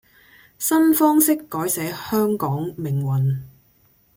[0.57, 3.43] 新方式改寫香港命運